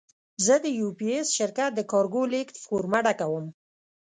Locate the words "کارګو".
1.91-2.23